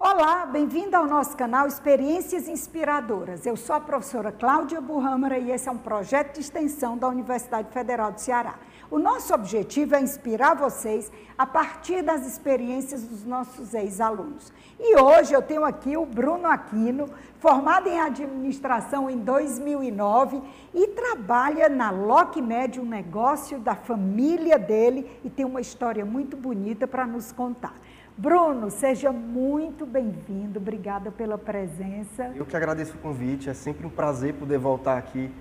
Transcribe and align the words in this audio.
Olá, 0.00 0.46
bem-vindo 0.46 0.96
ao 0.96 1.08
nosso 1.08 1.36
canal 1.36 1.66
Experiências 1.66 2.46
Inspiradoras. 2.46 3.44
Eu 3.44 3.56
sou 3.56 3.74
a 3.74 3.80
professora 3.80 4.30
Cláudia 4.30 4.80
Burrâmara 4.80 5.36
e 5.36 5.50
esse 5.50 5.68
é 5.68 5.72
um 5.72 5.76
projeto 5.76 6.34
de 6.34 6.40
extensão 6.40 6.96
da 6.96 7.08
Universidade 7.08 7.72
Federal 7.72 8.12
do 8.12 8.20
Ceará. 8.20 8.60
O 8.92 8.98
nosso 9.00 9.34
objetivo 9.34 9.96
é 9.96 10.00
inspirar 10.00 10.54
vocês 10.54 11.10
a 11.36 11.44
partir 11.44 12.02
das 12.02 12.24
experiências 12.24 13.02
dos 13.02 13.24
nossos 13.24 13.74
ex-alunos. 13.74 14.52
E 14.78 14.96
hoje 14.96 15.34
eu 15.34 15.42
tenho 15.42 15.64
aqui 15.64 15.96
o 15.96 16.06
Bruno 16.06 16.46
Aquino, 16.46 17.10
formado 17.40 17.88
em 17.88 18.00
administração 18.00 19.10
em 19.10 19.18
2009 19.18 20.40
e 20.72 20.86
trabalha 20.88 21.68
na 21.68 21.90
LockMed, 21.90 22.78
um 22.78 22.84
negócio 22.84 23.58
da 23.58 23.74
família 23.74 24.60
dele 24.60 25.10
e 25.24 25.28
tem 25.28 25.44
uma 25.44 25.60
história 25.60 26.04
muito 26.04 26.36
bonita 26.36 26.86
para 26.86 27.04
nos 27.04 27.32
contar. 27.32 27.74
Bruno, 28.18 28.68
seja 28.68 29.12
muito 29.12 29.86
bem-vindo, 29.86 30.58
obrigada 30.58 31.08
pela 31.08 31.38
presença. 31.38 32.32
Eu 32.34 32.44
que 32.44 32.56
agradeço 32.56 32.96
o 32.96 32.98
convite, 32.98 33.48
é 33.48 33.54
sempre 33.54 33.86
um 33.86 33.90
prazer 33.90 34.34
poder 34.34 34.58
voltar 34.58 34.98
aqui. 34.98 35.32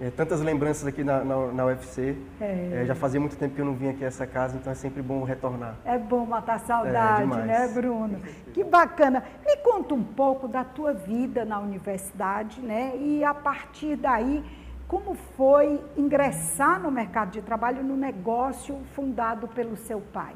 É, 0.00 0.10
tantas 0.10 0.40
lembranças 0.40 0.88
aqui 0.88 1.04
na, 1.04 1.24
na, 1.24 1.52
na 1.52 1.66
UFC. 1.66 2.16
É. 2.40 2.80
É, 2.82 2.84
já 2.84 2.96
fazia 2.96 3.20
muito 3.20 3.36
tempo 3.36 3.54
que 3.54 3.60
eu 3.60 3.64
não 3.64 3.74
vinha 3.76 3.92
aqui 3.92 4.02
a 4.02 4.08
essa 4.08 4.26
casa, 4.26 4.56
então 4.56 4.72
é 4.72 4.74
sempre 4.74 5.02
bom 5.02 5.22
retornar. 5.22 5.76
É 5.84 5.96
bom 5.96 6.26
matar 6.26 6.58
saudade, 6.58 7.32
é, 7.32 7.44
né, 7.44 7.68
Bruno? 7.68 8.20
Que 8.52 8.64
bacana. 8.64 9.22
Me 9.46 9.56
conta 9.58 9.94
um 9.94 10.02
pouco 10.02 10.48
da 10.48 10.64
tua 10.64 10.92
vida 10.92 11.44
na 11.44 11.60
universidade, 11.60 12.60
né? 12.60 12.96
E 12.96 13.22
a 13.22 13.34
partir 13.34 13.94
daí, 13.94 14.44
como 14.88 15.14
foi 15.36 15.80
ingressar 15.96 16.82
no 16.82 16.90
mercado 16.90 17.30
de 17.30 17.40
trabalho 17.40 17.84
no 17.84 17.96
negócio 17.96 18.76
fundado 18.96 19.46
pelo 19.46 19.76
seu 19.76 20.00
pai? 20.00 20.34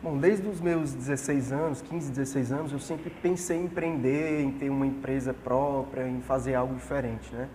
Bom, 0.00 0.16
desde 0.16 0.46
os 0.46 0.60
meus 0.60 0.94
16 0.94 1.52
anos, 1.52 1.82
15, 1.82 2.10
16 2.12 2.52
anos, 2.52 2.72
eu 2.72 2.78
sempre 2.78 3.10
pensei 3.10 3.56
em 3.56 3.64
empreender, 3.64 4.42
em 4.42 4.52
ter 4.52 4.70
uma 4.70 4.86
empresa 4.86 5.34
própria, 5.34 6.08
em 6.08 6.20
fazer 6.20 6.54
algo 6.54 6.74
diferente, 6.74 7.34
né? 7.34 7.48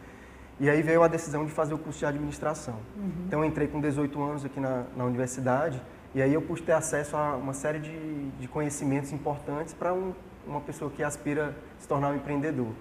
E 0.59 0.69
aí 0.69 0.81
veio 0.81 1.01
a 1.03 1.07
decisão 1.07 1.45
de 1.45 1.51
fazer 1.51 1.73
o 1.73 1.77
curso 1.77 1.99
de 1.99 2.05
administração. 2.05 2.75
Uhum. 2.95 3.11
Então 3.27 3.45
entrei 3.45 3.67
com 3.67 3.79
18 3.79 4.21
anos 4.21 4.45
aqui 4.45 4.59
na, 4.59 4.83
na, 4.95 5.03
universidade 5.05 5.81
e 6.13 6.21
aí 6.21 6.33
eu 6.33 6.41
pude 6.41 6.61
ter 6.61 6.73
acesso 6.73 7.17
a 7.17 7.35
uma 7.35 7.53
série 7.53 7.79
de, 7.79 8.29
de 8.31 8.47
conhecimentos 8.47 9.11
importantes 9.11 9.73
para 9.73 9.93
um, 9.93 10.13
uma 10.45 10.61
pessoa 10.61 10.91
que 10.91 11.01
aspira 11.01 11.55
a 11.77 11.81
se 11.81 11.87
tornar 11.87 12.11
um 12.11 12.15
empreendedor. 12.15 12.71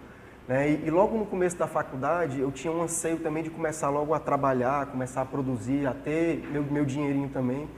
Né? 0.46 0.70
E, 0.70 0.86
e, 0.86 0.90
logo 0.90 1.16
no 1.16 1.24
começo 1.24 1.56
da 1.56 1.66
faculdade 1.66 2.40
eu 2.40 2.50
tinha 2.50 2.72
um 2.72 2.83
anseio 2.83 3.18
também 3.20 3.42
de 3.42 3.50
começar 3.50 3.88
logo 3.88 4.12
a 4.12 4.18
trabalhar, 4.18 4.86
começar 4.86 5.22
a 5.22 5.24
produzir, 5.24 5.86
a 5.86 5.94
ter 5.94 6.46
meu, 6.50 6.62
meu 6.64 6.84
dinheirinho 6.84 7.28
também. 7.28 7.68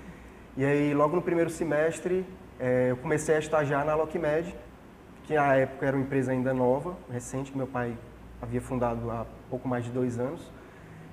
E 0.56 0.64
aí, 0.64 0.94
logo 0.94 1.16
no 1.16 1.22
primeiro 1.22 1.50
semestre, 1.50 2.24
é, 2.60 2.92
eu 2.92 2.96
comecei 2.98 3.34
a 3.34 3.40
estagiar 3.40 3.84
na 3.84 3.96
LockMed, 3.96 4.54
que 5.24 5.34
na 5.34 5.56
época 5.56 5.84
era 5.84 5.96
uma 5.96 6.04
empresa 6.04 6.30
ainda 6.30 6.54
nova, 6.54 6.96
recente, 7.10 7.50
que 7.50 7.58
meu 7.58 7.66
pai 7.66 7.98
havia 8.40 8.60
fundado 8.60 9.10
há 9.10 9.26
pouco 9.50 9.66
mais 9.66 9.84
de 9.84 9.90
dois 9.90 10.16
anos. 10.16 10.48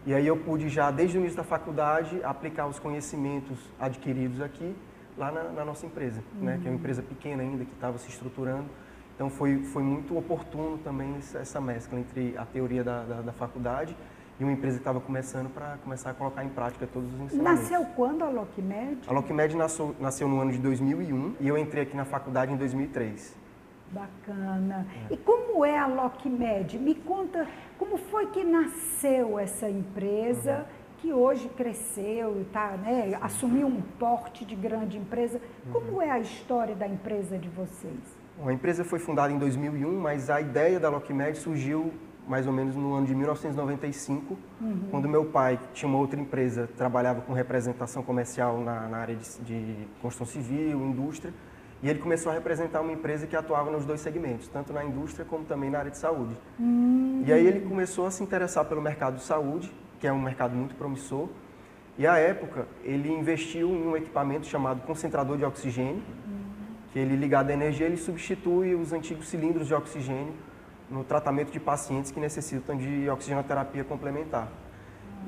E 0.05 0.13
aí 0.13 0.27
eu 0.27 0.37
pude 0.37 0.69
já, 0.69 0.91
desde 0.91 1.17
o 1.17 1.21
início 1.21 1.37
da 1.37 1.43
faculdade, 1.43 2.23
aplicar 2.23 2.67
os 2.67 2.77
conhecimentos 2.77 3.57
adquiridos 3.79 4.41
aqui, 4.41 4.75
lá 5.17 5.31
na, 5.31 5.45
na 5.45 5.65
nossa 5.65 5.87
empresa, 5.87 6.21
uhum. 6.35 6.45
né? 6.45 6.59
que 6.61 6.67
é 6.67 6.69
uma 6.69 6.77
empresa 6.77 7.01
pequena 7.01 7.41
ainda, 7.41 7.65
que 7.65 7.73
estava 7.73 7.97
se 7.97 8.09
estruturando. 8.09 8.69
Então 9.15 9.27
foi, 9.27 9.63
foi 9.63 9.81
muito 9.81 10.15
oportuno 10.15 10.77
também 10.77 11.15
essa 11.17 11.59
mescla 11.59 11.99
entre 11.99 12.35
a 12.37 12.45
teoria 12.45 12.83
da, 12.83 13.03
da, 13.03 13.21
da 13.21 13.31
faculdade 13.31 13.95
e 14.41 14.43
uma 14.43 14.53
empresa 14.53 14.77
que 14.77 14.81
estava 14.81 14.99
começando 14.99 15.53
para 15.53 15.77
começar 15.83 16.09
a 16.09 16.13
colocar 16.15 16.43
em 16.43 16.49
prática 16.49 16.87
todos 16.91 17.13
os 17.13 17.19
ensinamentos. 17.21 17.69
Nasceu 17.69 17.85
quando 17.95 18.23
a 18.23 18.29
LockMed? 18.29 19.01
A 19.07 19.13
LockMed 19.13 19.55
nasceu, 19.55 19.95
nasceu 19.99 20.27
no 20.27 20.41
ano 20.41 20.51
de 20.51 20.57
2001 20.57 21.35
e 21.39 21.47
eu 21.47 21.55
entrei 21.55 21.83
aqui 21.83 21.95
na 21.95 22.05
faculdade 22.05 22.51
em 22.51 22.57
2003. 22.57 23.35
Bacana. 23.91 24.87
É. 25.11 25.13
E 25.13 25.17
como 25.17 25.63
é 25.63 25.77
a 25.77 25.85
LockMed? 25.85 26.79
Me 26.79 26.95
conta 26.95 27.47
como 27.77 27.97
foi 27.97 28.27
que 28.27 28.43
nasceu 28.43 29.37
essa 29.37 29.69
empresa 29.69 30.57
uhum. 30.57 30.65
que 30.97 31.13
hoje 31.13 31.47
cresceu, 31.49 32.43
tá, 32.51 32.77
né, 32.77 33.19
assumiu 33.21 33.67
um 33.67 33.79
porte 33.99 34.43
de 34.43 34.55
grande 34.55 34.97
empresa. 34.97 35.39
Uhum. 35.67 35.71
Como 35.71 36.01
é 36.01 36.09
a 36.09 36.17
história 36.17 36.73
da 36.73 36.87
empresa 36.87 37.37
de 37.37 37.49
vocês? 37.49 38.21
Bom, 38.39 38.49
a 38.49 38.53
empresa 38.53 38.83
foi 38.83 38.97
fundada 38.97 39.31
em 39.31 39.37
2001, 39.37 39.99
mas 39.99 40.31
a 40.31 40.41
ideia 40.41 40.79
da 40.79 40.89
LockMed 40.89 41.37
surgiu 41.37 41.93
mais 42.27 42.47
ou 42.47 42.53
menos 42.53 42.75
no 42.75 42.93
ano 42.93 43.05
de 43.05 43.15
1995, 43.15 44.37
uhum. 44.61 44.79
quando 44.89 45.09
meu 45.09 45.25
pai 45.25 45.59
tinha 45.73 45.89
uma 45.89 45.97
outra 45.97 46.19
empresa, 46.19 46.69
trabalhava 46.77 47.21
com 47.21 47.33
representação 47.33 48.03
comercial 48.03 48.59
na, 48.59 48.87
na 48.87 48.97
área 48.97 49.15
de, 49.15 49.39
de, 49.39 49.87
construção 50.01 50.41
civil, 50.41 50.79
indústria, 50.81 51.33
e 51.81 51.89
ele 51.89 51.99
começou 51.99 52.31
a 52.31 52.35
representar 52.35 52.81
uma 52.81 52.91
empresa 52.91 53.25
que 53.25 53.35
atuava 53.35 53.71
nos 53.71 53.85
dois 53.85 54.01
segmentos, 54.01 54.47
tanto 54.47 54.71
na 54.71 54.83
indústria 54.83 55.25
como 55.25 55.43
também 55.45 55.69
na 55.69 55.79
área 55.79 55.91
de 55.91 55.97
saúde. 55.97 56.37
Uhum. 56.59 57.23
E 57.25 57.33
aí 57.33 57.45
ele 57.45 57.61
começou 57.61 58.05
a 58.05 58.11
se 58.11 58.21
interessar 58.21 58.65
pelo 58.65 58.81
mercado 58.81 59.15
de 59.15 59.23
saúde, 59.23 59.71
que 59.99 60.07
é 60.07 60.13
um 60.13 60.21
mercado 60.21 60.55
muito 60.55 60.75
promissor, 60.75 61.27
e 61.97 62.05
à 62.05 62.17
época 62.17 62.67
ele 62.83 63.11
investiu 63.11 63.69
em 63.69 63.87
um 63.87 63.97
equipamento 63.97 64.45
chamado 64.45 64.81
concentrador 64.85 65.37
de 65.37 65.43
oxigênio, 65.43 65.95
uhum. 65.95 66.41
que 66.93 66.99
ele 66.99 67.15
ligado 67.15 67.49
à 67.49 67.53
energia, 67.53 67.87
ele 67.87 67.97
substitui 67.97 68.75
os 68.75 68.93
antigos 68.93 69.27
cilindros 69.27 69.67
de 69.67 69.73
oxigênio 69.73 70.33
no 70.91 71.03
tratamento 71.03 71.51
de 71.51 71.59
pacientes 71.59 72.11
que 72.11 72.19
necessitam 72.19 72.77
de 72.77 73.09
oxigenoterapia 73.09 73.83
complementar. 73.83 74.49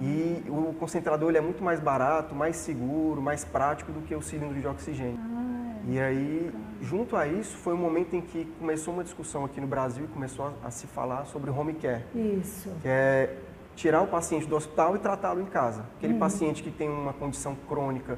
E 0.02 0.44
o 0.50 0.74
concentrador 0.80 1.30
ele 1.30 1.38
é 1.38 1.42
muito 1.42 1.64
mais 1.64 1.80
barato, 1.80 2.36
mais 2.36 2.56
seguro, 2.56 3.22
mais 3.22 3.46
prático 3.46 3.92
do 3.92 4.02
que 4.02 4.14
o 4.14 4.22
cilindro 4.22 4.60
de 4.60 4.68
oxigênio. 4.68 5.20
Ah, 5.20 5.76
é. 5.88 5.92
E 5.92 6.00
aí, 6.00 6.52
junto 6.82 7.16
a 7.16 7.28
isso, 7.28 7.56
foi 7.58 7.74
um 7.74 7.78
momento 7.78 8.16
em 8.16 8.22
que 8.22 8.46
começou 8.60 8.94
uma 8.94 9.04
discussão 9.04 9.46
aqui 9.46 9.62
no 9.62 9.68
Brasil 9.68 10.06
e 10.06 10.08
começou 10.08 10.54
a, 10.64 10.68
a 10.68 10.72
se 10.72 10.88
falar 10.88 11.26
sobre 11.26 11.50
home 11.50 11.74
care. 11.76 12.04
Isso. 12.14 12.70
Que 12.82 12.88
é 12.88 13.38
tirar 13.76 14.02
o 14.02 14.08
paciente 14.08 14.46
do 14.48 14.56
hospital 14.56 14.96
e 14.96 15.00
tratá-lo 15.00 15.42
em 15.42 15.46
casa. 15.46 15.86
Aquele 15.98 16.14
uhum. 16.14 16.20
paciente 16.20 16.64
que 16.64 16.72
tem 16.72 16.90
uma 16.90 17.14
condição 17.14 17.56
crônica 17.68 18.18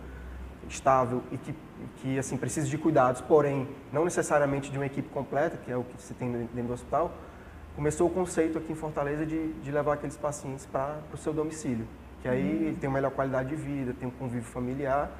estável 0.69 1.21
e 1.31 1.37
que, 1.37 1.55
que 1.97 2.17
assim 2.17 2.37
precisa 2.37 2.67
de 2.67 2.77
cuidados, 2.77 3.21
porém 3.21 3.67
não 3.91 4.03
necessariamente 4.03 4.71
de 4.71 4.77
uma 4.77 4.85
equipe 4.85 5.09
completa, 5.09 5.57
que 5.57 5.71
é 5.71 5.77
o 5.77 5.83
que 5.83 6.01
se 6.01 6.13
tem 6.13 6.31
dentro 6.31 6.67
do 6.67 6.73
hospital, 6.73 7.11
começou 7.75 8.07
o 8.07 8.09
conceito 8.09 8.57
aqui 8.57 8.71
em 8.71 8.75
Fortaleza 8.75 9.25
de, 9.25 9.53
de 9.53 9.71
levar 9.71 9.93
aqueles 9.93 10.17
pacientes 10.17 10.65
para 10.65 10.99
o 11.13 11.17
seu 11.17 11.33
domicílio, 11.33 11.87
que 12.21 12.27
aí 12.27 12.41
uhum. 12.41 12.67
ele 12.67 12.77
tem 12.77 12.89
uma 12.89 12.95
melhor 12.95 13.11
qualidade 13.11 13.49
de 13.49 13.55
vida, 13.55 13.93
tem 13.93 14.07
um 14.07 14.11
convívio 14.11 14.49
familiar 14.49 15.11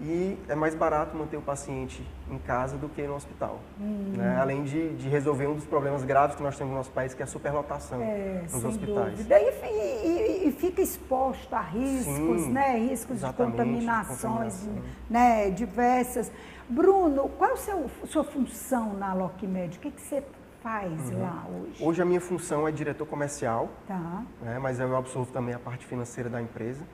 e 0.00 0.36
é 0.48 0.54
mais 0.54 0.74
barato 0.74 1.16
manter 1.16 1.36
o 1.36 1.42
paciente 1.42 2.04
em 2.28 2.38
casa 2.38 2.76
do 2.76 2.88
que 2.88 3.02
no 3.02 3.14
hospital. 3.14 3.60
Uhum. 3.78 4.14
Né? 4.16 4.36
Além 4.40 4.64
de, 4.64 4.96
de, 4.96 5.08
resolver 5.08 5.46
um 5.46 5.54
dos 5.54 5.64
problemas 5.64 6.02
graves 6.02 6.34
que 6.34 6.42
nós 6.42 6.56
temos 6.56 6.72
no 6.72 6.78
nosso 6.78 6.90
país, 6.90 7.14
que 7.14 7.22
é 7.22 7.24
a 7.24 7.28
superlotação 7.28 8.02
é, 8.02 8.42
nos 8.50 8.64
hospitais. 8.64 9.18
Dúvida. 9.18 9.38
E, 9.38 10.04
e, 10.04 10.48
e, 10.48 10.52
fica 10.52 10.82
exposto 10.82 11.54
a 11.54 11.60
riscos, 11.60 12.42
Sim, 12.42 12.52
né? 12.52 12.78
riscos 12.78 13.20
de 13.20 13.32
contaminações 13.32 14.62
de 14.62 15.12
né? 15.12 15.50
diversas. 15.50 16.32
Bruno, 16.68 17.28
qual 17.38 17.50
é 17.50 17.54
a 17.54 18.06
sua 18.06 18.24
função 18.24 18.94
na 18.94 19.12
LockMed? 19.12 19.76
O 19.76 19.80
que, 19.80 19.90
que 19.90 20.00
você 20.00 20.22
faz 20.62 21.10
uhum. 21.10 21.22
lá 21.22 21.46
hoje? 21.48 21.84
Hoje 21.84 22.02
a 22.02 22.04
minha 22.04 22.20
função 22.20 22.66
é 22.66 22.72
diretor 22.72 23.06
comercial, 23.06 23.68
tá. 23.86 24.24
né, 24.40 24.58
mas 24.58 24.78
eu 24.80 24.96
absorvo 24.96 25.30
também 25.32 25.54
a 25.54 25.58
parte 25.58 25.84
financeira 25.86 26.30
da 26.30 26.40
empresa. 26.40 26.84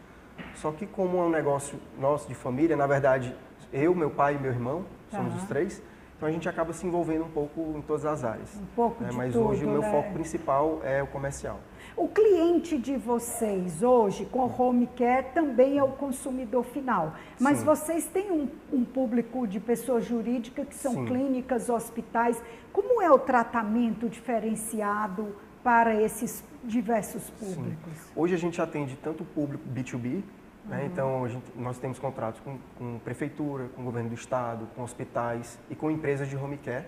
Só 0.54 0.72
que 0.72 0.86
como 0.86 1.18
é 1.18 1.22
um 1.22 1.30
negócio 1.30 1.78
nosso 1.98 2.28
de 2.28 2.34
família, 2.34 2.76
na 2.76 2.86
verdade, 2.86 3.34
eu, 3.72 3.94
meu 3.94 4.10
pai 4.10 4.36
e 4.36 4.38
meu 4.38 4.50
irmão, 4.50 4.84
tá. 5.10 5.18
somos 5.18 5.34
os 5.34 5.48
três, 5.48 5.82
então 6.18 6.28
a 6.28 6.32
gente 6.32 6.48
acaba 6.48 6.72
se 6.72 6.84
envolvendo 6.84 7.24
um 7.24 7.30
pouco 7.30 7.60
em 7.76 7.80
todas 7.80 8.04
as 8.04 8.24
áreas. 8.24 8.52
Um 8.56 8.66
pouco 8.74 9.04
né, 9.04 9.10
de 9.10 9.16
Mas 9.16 9.32
tudo, 9.32 9.46
hoje 9.46 9.64
o 9.64 9.68
meu 9.68 9.80
né? 9.80 9.90
foco 9.92 10.12
principal 10.12 10.80
é 10.82 11.00
o 11.00 11.06
comercial. 11.06 11.60
O 11.96 12.08
cliente 12.08 12.76
de 12.76 12.96
vocês 12.96 13.84
hoje 13.84 14.24
com 14.26 14.40
o 14.40 14.52
home 14.60 14.88
care 14.96 15.26
também 15.32 15.78
é 15.78 15.82
o 15.82 15.92
consumidor 15.92 16.64
final. 16.64 17.14
Mas 17.38 17.58
Sim. 17.58 17.64
vocês 17.64 18.06
têm 18.06 18.32
um, 18.32 18.48
um, 18.72 18.84
público 18.84 19.46
de 19.46 19.60
pessoa 19.60 20.00
jurídica 20.00 20.64
que 20.64 20.74
são 20.74 20.92
Sim. 20.92 21.04
clínicas, 21.04 21.70
hospitais. 21.70 22.42
Como 22.72 23.00
é 23.00 23.08
o 23.08 23.18
tratamento 23.20 24.08
diferenciado 24.08 25.36
para 25.62 25.94
esses 26.02 26.42
diversos 26.64 27.30
públicos? 27.30 27.92
Sim. 27.94 28.12
Hoje 28.16 28.34
a 28.34 28.38
gente 28.38 28.60
atende 28.60 28.96
tanto 28.96 29.22
o 29.22 29.26
público 29.26 29.62
B2B, 29.72 30.24
né? 30.68 30.80
Uhum. 30.80 30.86
então 30.86 31.28
gente, 31.28 31.52
nós 31.56 31.78
temos 31.78 31.98
contratos 31.98 32.40
com, 32.40 32.58
com 32.78 32.98
prefeitura, 33.00 33.68
com 33.74 33.82
governo 33.82 34.10
do 34.10 34.14
estado, 34.14 34.66
com 34.76 34.82
hospitais 34.82 35.58
e 35.70 35.74
com 35.74 35.90
empresas 35.90 36.28
de 36.28 36.36
home 36.36 36.58
care. 36.58 36.84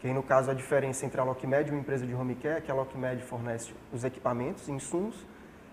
Que 0.00 0.08
aí, 0.08 0.14
no 0.14 0.22
caso, 0.22 0.50
a 0.50 0.54
diferença 0.54 1.06
entre 1.06 1.20
a 1.20 1.24
Lockmed 1.24 1.68
e 1.68 1.72
uma 1.72 1.80
empresa 1.80 2.06
de 2.06 2.14
home 2.14 2.34
care 2.34 2.58
é 2.58 2.60
que 2.60 2.70
a 2.70 2.74
Lockmed 2.74 3.22
fornece 3.22 3.72
os 3.92 4.04
equipamentos, 4.04 4.68
insumos, 4.68 5.26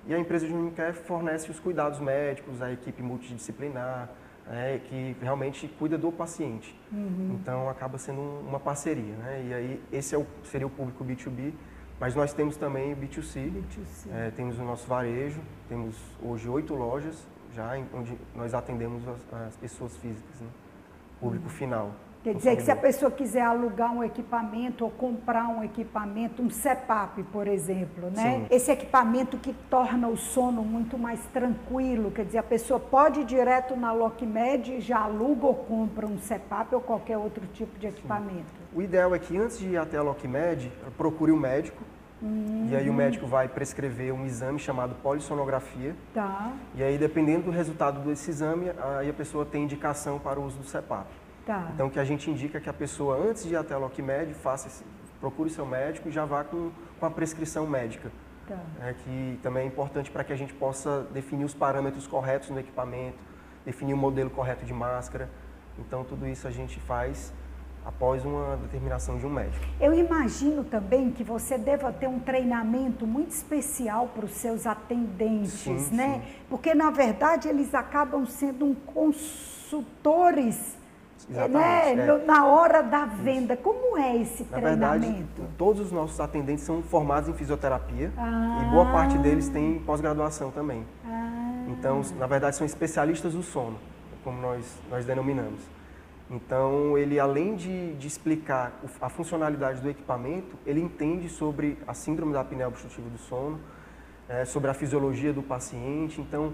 e 0.08 0.14
a 0.14 0.20
empresa 0.20 0.48
de 0.48 0.54
home 0.54 0.72
care 0.72 0.94
fornece 0.94 1.52
os 1.52 1.60
cuidados 1.60 2.00
médicos, 2.00 2.62
a 2.62 2.72
equipe 2.72 3.02
multidisciplinar, 3.04 4.10
né, 4.48 4.80
que 4.90 5.16
realmente 5.22 5.68
cuida 5.68 5.98
do 5.98 6.12
paciente. 6.12 6.78
Uhum. 6.92 7.38
Então, 7.40 7.70
acaba 7.70 7.98
sendo 7.98 8.22
uma 8.22 8.60
parceria. 8.60 9.14
Né? 9.16 9.46
E 9.50 9.54
aí, 9.54 9.84
esse 9.92 10.16
é 10.16 10.18
o, 10.18 10.26
seria 10.44 10.68
o 10.68 10.70
público 10.70 11.04
B2B, 11.04 11.54
mas 12.00 12.16
nós 12.16 12.34
temos 12.34 12.58
também 12.58 12.94
o 12.94 12.98
B2C, 12.98 13.52
B2C. 13.52 14.08
É, 14.12 14.32
temos 14.32 14.58
o 14.58 14.64
nosso 14.64 14.88
varejo, 14.88 15.42
temos 15.70 15.96
hoje 16.22 16.50
oito 16.50 16.74
lojas 16.74 17.26
já 17.56 17.78
onde 17.94 18.18
nós 18.36 18.54
atendemos 18.54 19.04
as, 19.08 19.42
as 19.48 19.56
pessoas 19.56 19.96
físicas, 19.98 20.42
né? 20.42 20.48
público 21.20 21.46
uhum. 21.46 21.52
final. 21.52 21.92
Quer 22.24 22.36
dizer 22.36 22.56
que 22.56 22.64
se 22.64 22.72
a 22.72 22.76
pessoa 22.76 23.12
quiser 23.12 23.42
alugar 23.42 23.92
um 23.92 24.02
equipamento 24.02 24.86
ou 24.86 24.90
comprar 24.90 25.46
um 25.50 25.62
equipamento, 25.62 26.42
um 26.42 26.50
CEPAP, 26.50 27.22
por 27.34 27.48
exemplo, 27.48 28.10
né? 28.12 28.46
Sim. 28.48 28.48
Esse 28.50 28.72
equipamento 28.72 29.38
que 29.38 29.52
torna 29.70 30.08
o 30.08 30.16
sono 30.16 30.62
muito 30.62 30.98
mais 30.98 31.20
tranquilo, 31.34 32.12
quer 32.12 32.24
dizer, 32.24 32.38
a 32.38 32.44
pessoa 32.44 32.80
pode 32.80 33.20
ir 33.20 33.26
direto 33.26 33.76
na 33.76 33.92
LockMed 33.92 34.76
e 34.76 34.80
já 34.80 35.00
aluga 35.00 35.48
ou 35.48 35.54
compra 35.54 36.08
um 36.08 36.18
CEPAP 36.18 36.74
ou 36.74 36.80
qualquer 36.80 37.18
outro 37.18 37.46
tipo 37.48 37.78
de 37.78 37.88
equipamento. 37.88 38.38
Sim. 38.38 38.78
O 38.78 38.82
ideal 38.82 39.14
é 39.14 39.20
que 39.20 39.38
antes 39.38 39.60
de 39.60 39.72
ir 39.72 39.78
até 39.78 39.98
a 39.98 40.02
LockMed, 40.02 40.72
procure 40.98 41.30
o 41.30 41.36
um 41.36 41.40
médico, 41.40 41.84
Uhum. 42.24 42.70
E 42.72 42.76
aí 42.76 42.90
o 42.90 42.94
médico 42.94 43.28
vai 43.28 43.50
prescrever 43.50 44.14
um 44.14 44.26
exame 44.26 44.58
chamado 44.58 44.96
polissonografia. 44.96 45.94
Tá. 46.14 46.54
E 46.74 46.82
aí, 46.82 46.98
dependendo 46.98 47.44
do 47.44 47.52
resultado 47.52 48.00
desse 48.00 48.30
exame, 48.30 48.72
aí 48.98 49.10
a 49.10 49.14
pessoa 49.14 49.46
tem 49.46 49.64
indicação 49.64 50.18
para 50.18 50.40
o 50.40 50.46
uso 50.46 50.58
do 50.58 50.64
CEPAP. 50.64 51.08
Tá. 51.46 51.70
Então, 51.74 51.88
o 51.88 51.92
que 51.92 52.00
a 52.00 52.06
gente 52.06 52.32
indica 52.32 52.58
é 52.58 52.62
que 52.62 52.70
a 52.70 52.74
pessoa, 52.74 53.18
antes 53.18 53.44
de 53.44 53.54
ir 53.54 53.58
até 53.58 53.74
a 53.74 53.78
LocMed, 53.78 54.34
faça 54.36 54.68
esse, 54.68 54.86
procure 55.20 55.50
seu 55.50 55.66
médico 55.66 56.08
e 56.08 56.12
já 56.12 56.24
vá 56.24 56.46
com, 56.46 56.72
com 56.98 57.06
a 57.06 57.12
prescrição 57.12 57.68
médica. 57.68 58.10
Tá. 58.48 58.60
É, 58.82 58.94
que 58.94 59.40
também 59.44 59.64
é 59.64 59.68
importante 59.68 60.10
para 60.10 60.24
que 60.24 60.32
a 60.32 60.36
gente 60.36 60.54
possa 60.54 61.06
definir 61.14 61.44
os 61.44 61.54
parâmetros 61.54 62.08
corretos 62.08 62.50
no 62.50 62.60
equipamento, 62.60 63.18
definir 63.66 63.94
o 63.94 63.98
modelo 63.98 64.30
correto 64.30 64.66
de 64.66 64.74
máscara. 64.74 65.30
Então, 65.78 66.06
tudo 66.06 66.26
isso 66.26 66.48
a 66.48 66.52
gente 66.52 66.80
faz 66.80 67.34
após 67.86 68.24
uma 68.24 68.58
determinação 68.58 69.18
de 69.18 69.26
um 69.26 69.30
médico. 69.30 69.64
Eu 69.80 69.94
imagino 69.94 70.64
também 70.64 71.12
que 71.12 71.24
você 71.24 71.58
deva 71.58 71.92
ter 71.92 72.08
um 72.08 72.20
treinamento 72.20 73.06
muito 73.06 73.32
especial 73.32 74.08
para 74.08 74.26
os 74.26 74.32
seus 74.32 74.66
atendentes, 74.66 75.52
sim, 75.52 75.96
né? 75.96 76.22
Sim. 76.24 76.34
Porque 76.50 76.74
na 76.74 76.90
verdade 76.90 77.48
eles 77.48 77.76
acabam 77.76 78.26
sendo 78.26 78.66
um 78.66 78.74
consultores 78.74 80.78
né? 81.30 81.94
É. 81.94 82.26
na 82.26 82.46
hora 82.46 82.82
da 82.82 83.06
venda. 83.06 83.54
Isso. 83.54 83.64
Como 83.64 83.98
é 83.98 84.18
esse 84.18 84.44
na 84.44 84.58
treinamento? 84.58 85.08
Verdade, 85.08 85.26
todos 85.58 85.82
os 85.82 85.92
nossos 85.92 86.20
atendentes 86.20 86.64
são 86.64 86.82
formados 86.84 87.30
em 87.30 87.34
fisioterapia 87.34 88.12
ah. 88.18 88.66
e 88.66 88.72
boa 88.72 88.86
parte 88.92 89.18
deles 89.18 89.50
tem 89.50 89.80
pós-graduação 89.80 90.52
também. 90.52 90.86
Ah. 91.06 91.66
Então, 91.70 92.02
na 92.18 92.28
verdade, 92.28 92.56
são 92.56 92.66
especialistas 92.66 93.34
do 93.34 93.44
sono, 93.44 93.78
como 94.24 94.42
nós, 94.42 94.66
nós 94.90 95.06
denominamos. 95.06 95.62
Então, 96.34 96.98
ele 96.98 97.20
além 97.20 97.56
de, 97.56 97.94
de 97.94 98.08
explicar 98.08 98.82
a 99.00 99.08
funcionalidade 99.08 99.80
do 99.82 99.88
equipamento, 99.88 100.58
ele 100.66 100.82
entende 100.82 101.30
sobre 101.30 101.78
a 101.86 101.94
síndrome 101.94 102.34
da 102.34 102.42
apneia 102.42 102.68
obstrutiva 102.68 103.08
do 103.08 103.20
sono, 103.20 103.60
é, 104.28 104.44
sobre 104.44 104.72
a 104.72 104.74
fisiologia 104.74 105.32
do 105.32 105.44
paciente. 105.44 106.20
Então, 106.20 106.54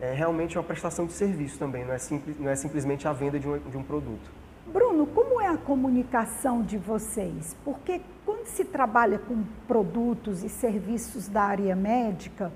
é 0.00 0.14
realmente 0.14 0.56
uma 0.56 0.64
prestação 0.64 1.04
de 1.04 1.12
serviço 1.12 1.58
também, 1.58 1.84
não 1.84 1.92
é, 1.92 1.98
simples, 1.98 2.40
não 2.40 2.48
é 2.48 2.56
simplesmente 2.56 3.06
a 3.06 3.12
venda 3.12 3.38
de 3.38 3.46
um, 3.46 3.58
de 3.58 3.76
um 3.76 3.82
produto. 3.82 4.30
Bruno, 4.66 5.06
como 5.06 5.38
é 5.38 5.48
a 5.48 5.58
comunicação 5.58 6.62
de 6.62 6.78
vocês? 6.78 7.54
Porque 7.64 8.00
quando 8.24 8.46
se 8.46 8.64
trabalha 8.64 9.18
com 9.18 9.44
produtos 9.66 10.42
e 10.42 10.48
serviços 10.48 11.28
da 11.28 11.42
área 11.42 11.76
médica, 11.76 12.50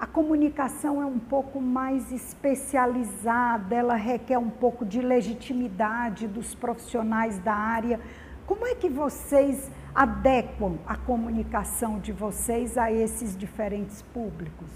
a 0.00 0.06
comunicação 0.06 1.02
é 1.02 1.04
um 1.04 1.18
pouco 1.18 1.60
mais 1.60 2.10
especializada, 2.10 3.74
ela 3.74 3.96
requer 3.96 4.38
um 4.38 4.48
pouco 4.48 4.82
de 4.82 5.02
legitimidade 5.02 6.26
dos 6.26 6.54
profissionais 6.54 7.38
da 7.38 7.52
área. 7.52 8.00
Como 8.46 8.66
é 8.66 8.74
que 8.74 8.88
vocês 8.88 9.70
adequam 9.94 10.78
a 10.86 10.96
comunicação 10.96 11.98
de 11.98 12.12
vocês 12.12 12.78
a 12.78 12.90
esses 12.90 13.36
diferentes 13.36 14.00
públicos? 14.00 14.70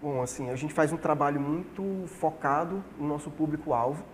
Bom, 0.00 0.22
assim, 0.22 0.48
a 0.48 0.54
gente 0.54 0.72
faz 0.72 0.92
um 0.92 0.96
trabalho 0.96 1.40
muito 1.40 2.04
focado 2.06 2.84
no 2.96 3.08
nosso 3.08 3.32
público-alvo, 3.32 4.04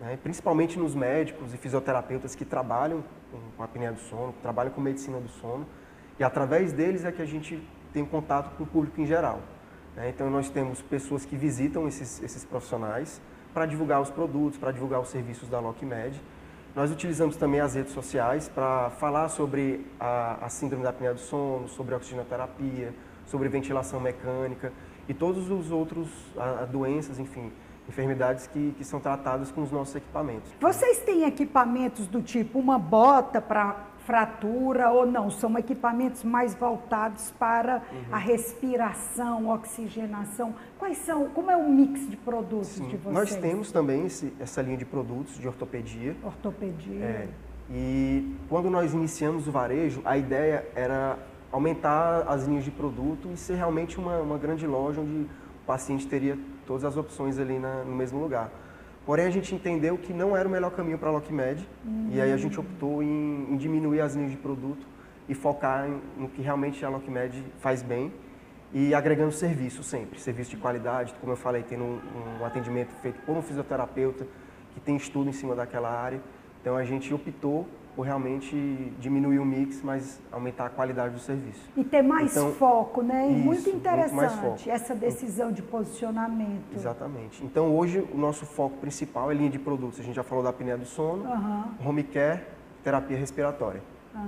né? 0.00 0.18
principalmente 0.22 0.78
nos 0.78 0.94
médicos 0.94 1.52
e 1.52 1.58
fisioterapeutas 1.58 2.34
que 2.34 2.46
trabalham 2.46 3.04
com 3.58 3.62
apneia 3.62 3.92
do 3.92 4.00
sono, 4.00 4.32
que 4.32 4.40
trabalham 4.40 4.72
com 4.72 4.80
medicina 4.80 5.20
do 5.20 5.28
sono, 5.28 5.66
e 6.18 6.24
através 6.24 6.72
deles 6.72 7.04
é 7.04 7.12
que 7.12 7.20
a 7.20 7.26
gente 7.26 7.62
tem 7.92 8.06
contato 8.06 8.56
com 8.56 8.64
o 8.64 8.66
público 8.66 8.98
em 9.02 9.06
geral. 9.06 9.42
Né? 9.98 10.10
Então, 10.10 10.30
nós 10.30 10.48
temos 10.48 10.80
pessoas 10.80 11.24
que 11.24 11.36
visitam 11.36 11.88
esses, 11.88 12.22
esses 12.22 12.44
profissionais 12.44 13.20
para 13.52 13.66
divulgar 13.66 14.00
os 14.00 14.10
produtos, 14.10 14.56
para 14.56 14.70
divulgar 14.70 15.00
os 15.00 15.08
serviços 15.08 15.48
da 15.48 15.58
LocMed. 15.58 16.22
Nós 16.74 16.92
utilizamos 16.92 17.36
também 17.36 17.58
as 17.58 17.74
redes 17.74 17.92
sociais 17.92 18.48
para 18.48 18.90
falar 18.90 19.28
sobre 19.28 19.84
a, 19.98 20.46
a 20.46 20.48
síndrome 20.48 20.84
da 20.84 20.90
apneia 20.90 21.12
do 21.12 21.18
sono, 21.18 21.68
sobre 21.68 21.96
oxigenoterapia, 21.96 22.94
sobre 23.26 23.48
ventilação 23.48 23.98
mecânica 23.98 24.72
e 25.08 25.14
todos 25.14 25.50
os 25.50 25.72
outros 25.72 26.08
a, 26.36 26.62
a 26.62 26.64
doenças, 26.64 27.18
enfim, 27.18 27.50
enfermidades 27.88 28.46
que, 28.46 28.74
que 28.78 28.84
são 28.84 29.00
tratadas 29.00 29.50
com 29.50 29.62
os 29.62 29.72
nossos 29.72 29.96
equipamentos. 29.96 30.52
Vocês 30.60 31.00
têm 31.00 31.24
equipamentos 31.24 32.06
do 32.06 32.22
tipo 32.22 32.60
uma 32.60 32.78
bota 32.78 33.40
para 33.40 33.86
fratura 34.08 34.90
ou 34.90 35.04
não, 35.04 35.30
são 35.30 35.58
equipamentos 35.58 36.24
mais 36.24 36.54
voltados 36.54 37.30
para 37.38 37.82
uhum. 37.92 38.04
a 38.10 38.16
respiração, 38.16 39.50
oxigenação. 39.50 40.54
Quais 40.78 40.96
são, 40.96 41.28
como 41.28 41.50
é 41.50 41.56
o 41.58 41.68
mix 41.68 42.08
de 42.08 42.16
produtos 42.16 42.68
Sim, 42.68 42.88
de 42.88 42.96
vocês? 42.96 43.14
Nós 43.14 43.36
temos 43.36 43.70
também 43.70 44.06
esse, 44.06 44.32
essa 44.40 44.62
linha 44.62 44.78
de 44.78 44.86
produtos 44.86 45.38
de 45.38 45.46
ortopedia. 45.46 46.16
Ortopedia. 46.24 47.04
É, 47.04 47.28
e 47.70 48.34
quando 48.48 48.70
nós 48.70 48.94
iniciamos 48.94 49.46
o 49.46 49.52
varejo, 49.52 50.00
a 50.06 50.16
ideia 50.16 50.66
era 50.74 51.18
aumentar 51.52 52.24
as 52.28 52.46
linhas 52.46 52.64
de 52.64 52.70
produto 52.70 53.28
e 53.30 53.36
ser 53.36 53.56
realmente 53.56 53.98
uma, 53.98 54.16
uma 54.22 54.38
grande 54.38 54.66
loja 54.66 55.02
onde 55.02 55.12
o 55.12 55.28
paciente 55.66 56.06
teria 56.06 56.38
todas 56.66 56.82
as 56.82 56.96
opções 56.96 57.38
ali 57.38 57.58
na, 57.58 57.84
no 57.84 57.94
mesmo 57.94 58.18
lugar. 58.18 58.50
Porém, 59.08 59.24
a 59.24 59.30
gente 59.30 59.54
entendeu 59.54 59.96
que 59.96 60.12
não 60.12 60.36
era 60.36 60.46
o 60.46 60.50
melhor 60.50 60.70
caminho 60.70 60.98
para 60.98 61.08
a 61.08 61.12
LockMed 61.12 61.66
uhum. 61.82 62.10
e 62.12 62.20
aí 62.20 62.30
a 62.30 62.36
gente 62.36 62.60
optou 62.60 63.02
em, 63.02 63.46
em, 63.50 63.56
diminuir 63.56 64.02
as 64.02 64.14
linhas 64.14 64.32
de 64.32 64.36
produto 64.36 64.86
e 65.26 65.32
focar 65.32 65.88
em, 65.88 65.98
no 66.18 66.28
que 66.28 66.42
realmente 66.42 66.84
a 66.84 66.90
LockMed 66.90 67.42
faz 67.58 67.82
bem 67.82 68.12
e 68.70 68.94
agregando 68.94 69.32
serviço 69.32 69.82
sempre, 69.82 70.20
serviço 70.20 70.50
de 70.50 70.58
qualidade, 70.58 71.14
como 71.22 71.32
eu 71.32 71.38
falei, 71.38 71.62
tendo 71.62 71.84
um, 71.84 72.00
um 72.38 72.44
atendimento 72.44 72.92
feito 73.00 73.18
por 73.24 73.34
um 73.34 73.40
fisioterapeuta 73.40 74.26
que 74.74 74.80
tem 74.80 74.94
estudo 74.94 75.30
em 75.30 75.32
cima 75.32 75.54
daquela 75.54 75.88
área. 75.90 76.20
Então 76.60 76.76
a 76.76 76.84
gente 76.84 77.12
optou 77.12 77.66
por 77.98 78.06
realmente 78.06 78.54
diminuir 79.00 79.40
o 79.40 79.44
mix, 79.44 79.82
mas 79.82 80.20
aumentar 80.30 80.66
a 80.66 80.68
qualidade 80.70 81.14
do 81.14 81.18
serviço. 81.18 81.68
E 81.76 81.82
ter 81.82 82.00
mais 82.00 82.30
então, 82.30 82.52
foco, 82.52 83.02
né? 83.02 83.28
Isso, 83.28 83.44
muito 83.44 83.70
interessante 83.70 84.36
muito 84.36 84.70
essa 84.70 84.94
decisão 84.94 85.50
de 85.50 85.62
posicionamento. 85.62 86.72
Exatamente. 86.72 87.44
Então 87.44 87.76
hoje 87.76 88.06
o 88.14 88.16
nosso 88.16 88.46
foco 88.46 88.76
principal 88.78 89.32
é 89.32 89.34
linha 89.34 89.50
de 89.50 89.58
produtos. 89.58 89.98
A 89.98 90.04
gente 90.04 90.14
já 90.14 90.22
falou 90.22 90.44
da 90.44 90.50
apneia 90.50 90.78
do 90.78 90.86
sono, 90.86 91.24
uhum. 91.24 91.88
home 91.88 92.04
care, 92.04 92.42
terapia 92.84 93.16
respiratória. 93.16 93.82
Ah. 94.14 94.22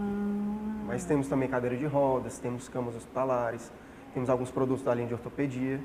Mas 0.89 1.05
temos 1.05 1.29
também 1.29 1.49
cadeira 1.49 1.77
de 1.77 1.87
rodas, 1.87 2.41
temos 2.41 2.69
camas 2.69 2.97
hospitalares, 2.97 3.71
temos 4.13 4.29
alguns 4.29 4.51
produtos 4.51 4.83
da 4.83 4.93
linha 4.93 5.07
de 5.07 5.15
ortopedia, 5.15 5.81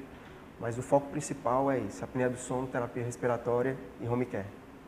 mas 0.59 0.75
o 0.79 0.81
foco 0.81 1.07
principal 1.11 1.69
é 1.69 1.77
isso, 1.77 2.03
apneia 2.03 2.31
do 2.31 2.37
sono, 2.37 2.65
terapia 2.65 3.03
respiratória 3.03 3.77
e 4.01 4.07
home 4.07 4.25
care. 4.25 4.47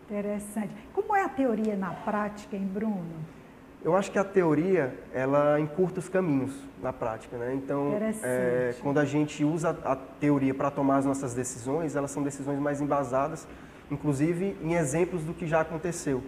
Interessante. 0.09 0.69
Como 0.93 1.13
é 1.13 1.23
a 1.23 1.29
teoria 1.29 1.75
na 1.75 1.91
prática, 1.91 2.55
hein, 2.55 2.69
Bruno? 2.73 3.03
Eu 3.83 3.95
acho 3.95 4.09
que 4.09 4.17
a 4.17 4.23
teoria, 4.23 4.97
ela 5.13 5.59
encurta 5.59 5.99
os 5.99 6.07
caminhos 6.07 6.51
na 6.81 6.93
prática, 6.93 7.37
né? 7.37 7.53
Então, 7.53 7.93
é, 8.23 8.73
quando 8.81 8.99
a 8.99 9.05
gente 9.05 9.43
usa 9.43 9.77
a 9.83 9.95
teoria 9.95 10.53
para 10.53 10.71
tomar 10.71 10.97
as 10.97 11.05
nossas 11.05 11.33
decisões, 11.33 11.95
elas 11.95 12.09
são 12.09 12.23
decisões 12.23 12.57
mais 12.57 12.79
embasadas, 12.81 13.45
inclusive 13.91 14.57
em 14.63 14.75
exemplos 14.75 15.23
do 15.23 15.33
que 15.33 15.45
já 15.45 15.61
aconteceu. 15.61 16.23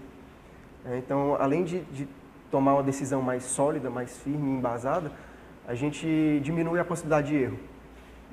É, 0.85 0.97
então, 0.97 1.35
além 1.39 1.63
de, 1.63 1.81
de 1.85 2.07
tomar 2.51 2.73
uma 2.73 2.83
decisão 2.83 3.21
mais 3.21 3.43
sólida, 3.43 3.89
mais 3.89 4.17
firme 4.17 4.51
e 4.51 4.53
embasada, 4.55 5.11
a 5.65 5.73
gente 5.73 6.39
diminui 6.43 6.79
a 6.79 6.85
possibilidade 6.85 7.29
de 7.29 7.35
erro. 7.35 7.59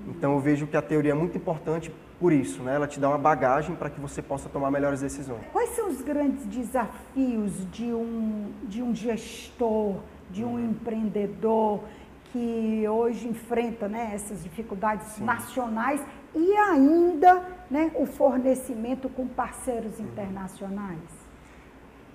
Então, 0.09 0.35
eu 0.35 0.41
vejo 0.41 0.67
que 0.67 0.77
a 0.77 0.83
teoria 0.83 1.13
é 1.13 1.15
muito 1.15 1.37
importante 1.39 1.93
por 2.19 2.33
isso, 2.33 2.63
né? 2.63 2.75
Ela 2.75 2.87
te 2.87 2.99
dá 2.99 3.09
uma 3.09 3.19
bagagem 3.19 3.77
para 3.77 3.91
que 3.91 4.01
você 4.01 4.23
possa 4.23 4.49
tomar 4.49 4.71
melhores 4.71 5.01
decisões. 5.01 5.43
Quais 5.53 5.71
são 5.71 5.89
os 5.89 6.01
grandes 6.01 6.45
desafios 6.47 7.71
de 7.71 7.93
um, 7.93 8.53
de 8.65 8.83
um 8.83 8.95
gestor, 8.95 9.97
de 10.31 10.45
um 10.45 10.55
uhum. 10.55 10.71
empreendedor 10.71 11.83
que 12.33 12.85
hoje 12.89 13.29
enfrenta 13.29 13.89
né, 13.89 14.13
essas 14.15 14.43
dificuldades 14.43 15.07
Sim. 15.09 15.25
nacionais 15.25 16.01
e 16.35 16.57
ainda 16.57 17.43
né, 17.71 17.91
o 17.95 18.07
fornecimento 18.07 19.09
com 19.09 19.27
parceiros 19.27 19.99
uhum. 19.99 20.07
internacionais? 20.07 21.27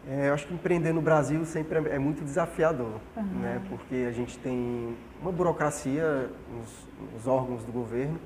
É, 0.07 0.29
eu 0.29 0.33
acho 0.33 0.47
que 0.47 0.53
empreender 0.53 0.93
no 0.93 1.01
Brasil 1.01 1.45
sempre 1.45 1.77
é, 1.77 1.95
é 1.95 1.99
muito 1.99 2.23
desafiador, 2.23 2.99
uhum. 3.15 3.23
né? 3.39 3.61
porque 3.69 4.07
a 4.07 4.11
gente 4.11 4.37
tem 4.39 4.97
uma 5.21 5.31
burocracia 5.31 6.27
nos, 6.51 6.87
nos, 7.13 7.27
órgãos 7.27 7.63
do 7.63 7.71
governo 7.71 8.19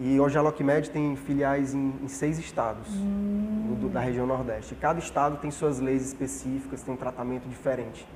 e 0.00 0.18
hoje 0.18 0.38
a 0.38 0.40
Lockmed 0.40 0.88
tem 0.90 1.14
filiais 1.14 1.74
em, 1.74 1.92
em 2.02 2.08
seis 2.08 2.38
estados 2.38 2.88
uhum. 2.88 3.76
do, 3.78 3.88
da 3.90 4.00
região 4.00 4.26
Nordeste. 4.26 4.74
Cada 4.74 4.98
estado 4.98 5.36
tem 5.36 5.50
suas 5.50 5.78
leis 5.78 6.06
específicas, 6.06 6.82
tem 6.82 6.94
um 6.94 6.96
tratamento 6.96 7.46
diferente. 7.46 8.06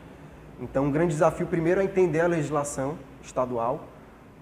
Então, 0.58 0.86
um 0.86 0.90
grande 0.90 1.12
desafio 1.12 1.46
primeiro 1.46 1.82
é 1.82 1.84
entender 1.84 2.20
a 2.20 2.26
legislação 2.26 2.96
estadual 3.22 3.86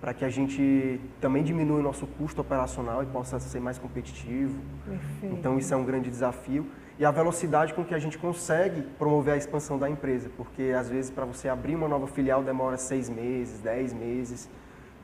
para 0.01 0.15
que 0.15 0.25
a 0.25 0.29
gente 0.29 1.01
também 1.21 1.43
diminua 1.43 1.81
o 1.81 1.83
nosso 1.83 2.07
custo 2.07 2.41
operacional 2.41 3.03
e 3.03 3.07
possa 3.07 3.41
ser 3.41 3.61
mais 3.61 3.77
competitivo. 3.77 4.57
Perfeito. 4.85 5.35
Então, 5.35 5.59
isso 5.59 5.75
é 5.75 5.77
um 5.77 5.85
grande 5.85 6.11
desafio 6.11 6.67
e 6.99 7.05
a 7.05 7.11
velocidade 7.11 7.75
com 7.75 7.85
que 7.85 7.95
a 7.95 7.99
gente 7.99 8.19
consegue 8.19 8.83
promover 8.99 9.35
a 9.35 9.37
expansão 9.37 9.77
da 9.77 9.91
empresa, 9.91 10.31
porque 10.37 10.73
às 10.79 10.89
vezes 10.89 11.11
para 11.11 11.25
você 11.25 11.49
abrir 11.49 11.75
uma 11.75 11.89
nova 11.89 12.07
filial 12.07 12.45
demora 12.45 12.77
seis 12.77 13.09
meses, 13.09 13.59
dez 13.59 13.93
meses, 13.93 14.49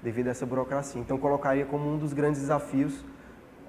devido 0.02 0.28
a 0.28 0.30
essa 0.30 0.46
burocracia. 0.46 1.00
Então 1.00 1.18
colocaria 1.18 1.64
como 1.64 1.92
um 1.92 1.98
dos 1.98 2.12
grandes 2.12 2.40
desafios 2.40 3.04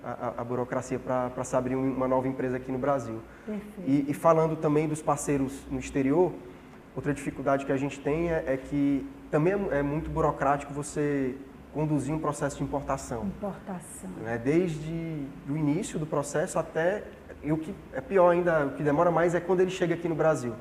a, 0.04 0.12
a, 0.12 0.42
a 0.42 0.44
burocracia 0.44 1.00
para 1.00 1.44
se 1.44 1.56
abrir 1.56 1.76
uma 1.76 2.08
nova 2.08 2.28
empresa 2.28 2.58
aqui 2.58 2.72
no 2.72 2.78
Brasil. 2.78 3.20
E, 3.86 4.06
e, 4.08 4.14
falando 4.14 4.56
também 4.56 4.88
dos 4.88 5.02
parceiros 5.02 5.66
no 5.70 5.80
exterior, 5.80 6.32
outra 6.96 7.14
dificuldade 7.14 7.66
que 7.66 7.72
a 7.72 7.78
gente 7.78 8.00
tem 8.00 8.32
é, 8.32 8.44
é 8.48 8.58
que 8.58 9.08
também 9.30 9.54
é, 9.54 9.80
é 9.80 9.84
muito 9.84 10.10
burocrático 10.10 10.74
você 10.74 11.36
conduzir 11.74 12.14
um 12.14 12.20
processo 12.20 12.58
de 12.58 12.64
importação. 12.64 13.26
Importação. 13.26 14.10
Né? 14.24 14.38
Desde 14.38 15.28
o 15.48 15.56
início 15.56 16.00
do 16.00 16.06
processo 16.06 16.58
até 16.58 17.04
e 17.44 17.52
o 17.52 17.58
que 17.58 17.74
é 17.94 18.02
pior 18.02 18.30
ainda, 18.30 18.66
o 18.66 18.72
que 18.72 18.84
demora 18.84 19.12
mais 19.12 19.34
é 19.34 19.40
quando 19.40 19.62
ele 19.62 19.72
chega 19.72 19.94
aqui 19.94 20.08
no 20.08 20.16
Brasil, 20.16 20.54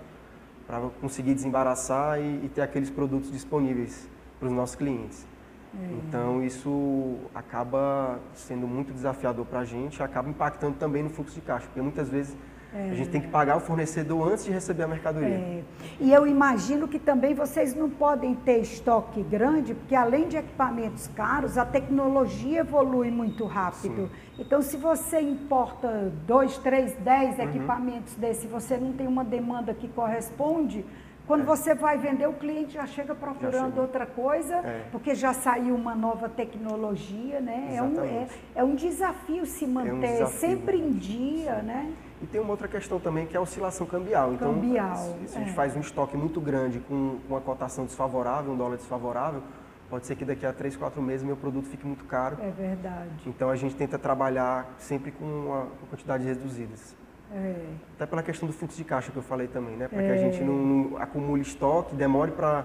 para 0.67 0.81
conseguir 1.01 1.35
desembaraçar 1.35 2.21
e, 2.21 2.45
e, 2.45 2.51
ter 2.55 2.63
aqueles 2.63 2.91
produtos 2.91 3.33
disponíveis 3.33 4.09
para 4.39 4.49
os 4.49 4.55
nossos 4.55 4.77
clientes. 4.77 5.27
É. 5.75 5.93
Então 6.07 6.43
isso 6.43 7.17
acaba 7.35 8.19
sendo 8.35 8.67
muito 8.67 8.93
desafiador 8.93 9.45
para 9.47 9.61
a 9.61 9.65
gente, 9.65 10.03
acaba 10.03 10.29
impactando 10.29 10.77
também 10.77 11.03
no 11.03 11.11
fluxo 11.11 11.35
de 11.35 11.41
caixa, 11.41 11.67
porque 11.67 11.81
muitas 11.81 12.09
vezes 12.09 12.37
é. 12.75 12.91
A 12.91 12.95
gente 12.95 13.09
tem 13.09 13.21
que 13.21 13.29
pagar 13.29 13.57
o 13.57 13.61
fornecedor 13.61 14.31
antes 14.31 14.45
de 14.45 14.51
receber 14.51 14.83
a 14.83 14.89
mercadoria. 14.89 15.29
É. 15.29 15.63
E 15.99 16.13
eu 16.13 16.27
imagino 16.27 16.87
que 16.87 16.99
também 16.99 17.35
vocês 17.35 17.75
não 17.75 17.89
podem 17.89 18.35
ter 18.35 18.59
estoque 18.59 19.23
grande, 19.23 19.75
porque 19.75 19.95
além 19.95 20.29
de 20.29 20.37
equipamentos 20.37 21.07
caros, 21.09 21.57
a 21.57 21.65
tecnologia 21.65 22.61
evolui 22.61 23.11
muito 23.11 23.47
rápido. 23.47 24.09
Sim. 24.09 24.11
Então, 24.39 24.61
se 24.61 24.77
você 24.77 25.19
importa 25.19 26.13
dois, 26.27 26.59
três, 26.59 26.93
dez 26.97 27.39
uhum. 27.39 27.45
equipamentos 27.45 28.15
desse, 28.15 28.47
você 28.47 28.77
não 28.77 28.93
tem 28.93 29.07
uma 29.07 29.25
demanda 29.25 29.73
que 29.73 29.89
corresponde, 29.89 30.85
quando 31.29 31.43
é. 31.43 31.45
você 31.45 31.75
vai 31.75 31.99
vender, 31.99 32.27
o 32.27 32.33
cliente 32.33 32.73
já 32.73 32.87
chega 32.87 33.15
procurando 33.15 33.77
já 33.77 33.83
outra 33.83 34.07
coisa, 34.07 34.57
é. 34.57 34.87
porque 34.91 35.15
já 35.15 35.35
saiu 35.35 35.75
uma 35.75 35.95
nova 35.95 36.27
tecnologia, 36.27 37.39
né? 37.39 37.75
É 37.77 37.83
um, 37.83 38.03
é, 38.03 38.29
é 38.55 38.65
um 38.65 38.75
desafio 38.75 39.45
se 39.45 39.67
manter 39.67 39.93
um 39.93 40.01
desafio. 40.01 40.41
sempre 40.41 40.79
em 40.79 40.91
dia, 40.93 41.61
Sim. 41.61 41.67
né? 41.67 41.93
E 42.23 42.27
tem 42.27 42.41
uma 42.41 42.51
outra 42.51 42.67
questão 42.67 42.99
também 42.99 43.27
que 43.27 43.37
é 43.37 43.39
a 43.39 43.43
oscilação 43.43 43.87
cambial. 43.87 44.33
Então, 44.33 44.55
cambial, 44.55 44.97
se 45.27 45.37
a 45.37 45.41
gente 45.41 45.51
é. 45.51 45.55
faz 45.55 45.77
um 45.77 45.81
estoque 45.81 46.17
muito 46.17 46.41
grande 46.41 46.81
com 46.81 47.19
uma 47.29 47.43
cotação 47.43 47.85
desfavorável, 47.85 48.55
um 48.55 48.57
dólar 48.57 48.77
desfavorável, 48.77 49.43
pode 49.91 50.07
ser 50.07 50.17
que 50.17 50.25
daqui 50.25 50.47
a 50.47 50.53
três, 50.53 50.77
quatro 50.77 51.03
meses 51.03 51.25
meu 51.25 51.37
produto 51.37 51.67
fique 51.67 51.87
muito 51.87 52.07
caro. 52.07 52.39
É 52.41 52.51
verdade. 52.51 53.11
Então 53.27 53.51
a 53.51 53.55
gente 53.55 53.77
tenta 53.77 53.99
trabalhar 53.99 54.67
sempre 54.79 55.13
com 55.13 55.27
uma, 55.27 55.67
com 55.79 55.87
quantidades 55.89 56.27
reduzidas. 56.27 56.97
É. 57.33 57.55
Até 57.95 58.07
pela 58.07 58.23
questão 58.23 58.47
do 58.47 58.53
fluxo 58.53 58.77
de 58.77 58.85
caixa 58.85 59.11
que 59.11 59.17
eu 59.17 59.23
falei 59.23 59.49
também, 59.49 59.77
né? 59.77 59.89
Para 59.89 60.03
é. 60.03 60.07
que 60.07 60.13
a 60.13 60.17
é. 60.17 60.31
gente 60.31 60.43
não, 60.43 60.55
não 60.55 60.97
acumule 60.99 61.43
estoque, 61.43 61.95
demore 61.95 62.33
para 62.33 62.65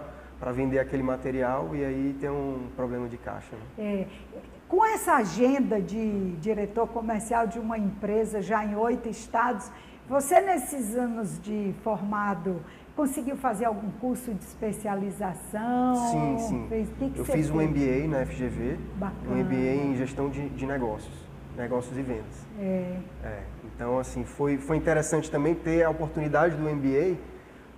vender 0.54 0.80
aquele 0.80 1.04
material 1.04 1.76
e 1.76 1.84
aí 1.84 2.16
tem 2.20 2.30
um 2.30 2.68
problema 2.76 3.08
de 3.08 3.18
caixa. 3.18 3.56
Né? 3.56 3.62
É. 3.78 4.08
Com 4.68 4.86
essa 4.86 5.16
agenda 5.16 5.82
de 5.82 6.32
diretor 6.42 6.88
comercial 6.88 7.46
de 7.46 7.60
uma 7.60 7.78
empresa 7.78 8.42
já 8.42 8.66
em 8.66 8.76
oito 8.76 9.08
estados, 9.10 9.70
você 10.08 10.42
nesses 10.42 10.96
anos 10.96 11.40
de 11.40 11.74
formado 11.84 12.62
conseguiu 12.96 13.36
fazer 13.36 13.66
algum 13.66 13.90
curso 13.92 14.34
de 14.34 14.44
especialização? 14.44 15.96
Sim, 15.96 16.38
sim. 16.40 16.66
Fez, 16.70 16.90
que 16.98 17.10
que 17.10 17.20
Eu 17.20 17.26
fiz 17.26 17.36
fez? 17.36 17.50
um 17.50 17.62
MBA 17.62 18.08
na 18.08 18.26
FGV, 18.26 18.80
Bacana. 18.96 19.32
um 19.32 19.44
MBA 19.44 19.76
em 19.86 19.96
gestão 19.96 20.30
de, 20.30 20.50
de 20.50 20.66
negócios, 20.66 21.14
negócios 21.56 21.98
e 21.98 22.02
vendas. 22.02 22.48
É. 22.60 22.98
é. 23.24 23.44
Então, 23.76 24.00
assim, 24.00 24.24
foi, 24.24 24.58
foi 24.58 24.78
interessante 24.78 25.30
também 25.30 25.56
ter 25.56 25.84
a 25.84 25.90
oportunidade 25.90 26.56
do 26.56 26.64
MBA, 26.64 27.18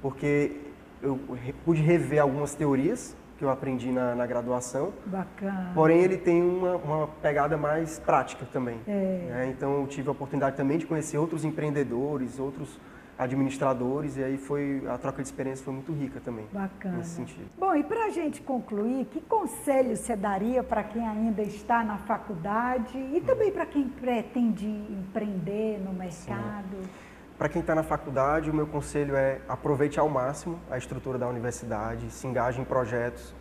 porque 0.01 0.57
eu 1.01 1.19
pude 1.63 1.81
rever 1.81 2.21
algumas 2.21 2.53
teorias 2.53 3.15
que 3.37 3.43
eu 3.43 3.49
aprendi 3.49 3.91
na, 3.91 4.15
na 4.15 4.25
graduação. 4.25 4.93
Bacana. 5.05 5.71
Porém, 5.73 5.99
ele 6.01 6.17
tem 6.17 6.41
uma, 6.41 6.75
uma 6.75 7.07
pegada 7.07 7.57
mais 7.57 7.99
prática 7.99 8.45
também. 8.51 8.79
É. 8.87 8.91
Né? 9.29 9.53
Então, 9.55 9.81
eu 9.81 9.87
tive 9.87 10.07
a 10.07 10.11
oportunidade 10.11 10.55
também 10.55 10.77
de 10.77 10.85
conhecer 10.85 11.17
outros 11.17 11.43
empreendedores, 11.43 12.39
outros 12.39 12.79
administradores, 13.17 14.17
e 14.17 14.23
aí 14.23 14.37
foi 14.37 14.83
a 14.87 14.97
troca 14.97 15.21
de 15.21 15.27
experiência 15.27 15.63
foi 15.63 15.73
muito 15.73 15.91
rica 15.93 16.19
também. 16.19 16.45
Bacana. 16.51 16.97
Nesse 16.97 17.11
sentido. 17.11 17.45
Bom, 17.57 17.73
e 17.75 17.83
para 17.83 18.05
a 18.05 18.09
gente 18.09 18.41
concluir, 18.41 19.05
que 19.05 19.21
conselho 19.21 19.95
você 19.95 20.15
daria 20.15 20.61
para 20.63 20.83
quem 20.83 21.07
ainda 21.07 21.41
está 21.41 21.83
na 21.83 21.97
faculdade 21.99 22.97
e 22.97 23.21
também 23.21 23.51
para 23.51 23.65
quem 23.65 23.87
pretende 23.87 24.67
empreender 24.67 25.79
no 25.79 25.93
mercado? 25.93 26.77
Para 27.37 27.49
quem 27.49 27.61
está 27.61 27.75
na 27.75 27.83
faculdade, 27.83 28.49
o 28.49 28.53
meu 28.53 28.67
conselho 28.67 29.15
é 29.15 29.41
aproveite 29.47 29.99
ao 29.99 30.07
máximo 30.07 30.59
a 30.69 30.77
estrutura 30.77 31.17
da 31.17 31.27
universidade, 31.27 32.09
se 32.09 32.25
engaje 32.25 32.61
em 32.61 32.63
projetos, 32.63 33.35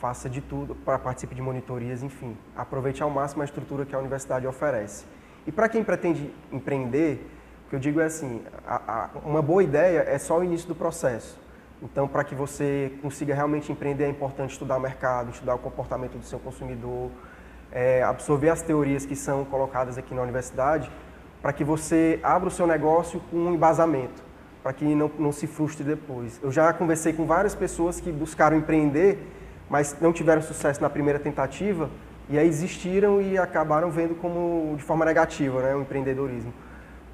faça 0.00 0.28
de 0.28 0.40
tudo 0.40 0.74
para 0.74 0.98
participe 0.98 1.34
de 1.34 1.42
monitorias, 1.42 2.02
enfim, 2.02 2.36
aproveite 2.56 3.02
ao 3.02 3.10
máximo 3.10 3.42
a 3.42 3.44
estrutura 3.44 3.84
que 3.84 3.94
a 3.94 3.98
universidade 3.98 4.46
oferece. 4.46 5.04
E 5.46 5.50
para 5.50 5.68
quem 5.68 5.82
pretende 5.82 6.32
empreender, 6.52 7.24
que 7.72 7.76
eu 7.76 7.80
digo 7.80 8.02
é 8.02 8.04
assim, 8.04 8.42
a, 8.66 8.82
a, 8.86 9.08
uma 9.24 9.40
boa 9.40 9.62
ideia 9.62 10.04
é 10.06 10.18
só 10.18 10.38
o 10.38 10.44
início 10.44 10.68
do 10.68 10.74
processo. 10.74 11.40
Então, 11.82 12.06
para 12.06 12.22
que 12.22 12.34
você 12.34 12.92
consiga 13.00 13.34
realmente 13.34 13.72
empreender, 13.72 14.04
é 14.04 14.08
importante 14.10 14.50
estudar 14.50 14.76
o 14.76 14.80
mercado, 14.80 15.30
estudar 15.30 15.54
o 15.54 15.58
comportamento 15.58 16.18
do 16.18 16.22
seu 16.22 16.38
consumidor, 16.38 17.10
é, 17.72 18.02
absorver 18.02 18.50
as 18.50 18.60
teorias 18.60 19.06
que 19.06 19.16
são 19.16 19.46
colocadas 19.46 19.96
aqui 19.96 20.14
na 20.14 20.20
universidade 20.20 20.92
para 21.40 21.50
que 21.50 21.64
você 21.64 22.20
abra 22.22 22.48
o 22.48 22.50
seu 22.50 22.66
negócio 22.66 23.22
com 23.30 23.38
um 23.38 23.54
embasamento, 23.54 24.22
para 24.62 24.74
que 24.74 24.84
não, 24.94 25.10
não 25.18 25.32
se 25.32 25.46
frustre 25.46 25.82
depois. 25.82 26.38
Eu 26.42 26.52
já 26.52 26.70
conversei 26.74 27.14
com 27.14 27.24
várias 27.24 27.54
pessoas 27.54 27.98
que 27.98 28.12
buscaram 28.12 28.54
empreender, 28.54 29.18
mas 29.70 29.96
não 29.98 30.12
tiveram 30.12 30.42
sucesso 30.42 30.82
na 30.82 30.90
primeira 30.90 31.18
tentativa 31.18 31.88
e 32.28 32.38
aí 32.38 32.46
existiram 32.46 33.22
e 33.22 33.38
acabaram 33.38 33.90
vendo 33.90 34.14
como 34.14 34.74
de 34.76 34.82
forma 34.82 35.06
negativa 35.06 35.62
né, 35.62 35.74
o 35.74 35.80
empreendedorismo. 35.80 36.52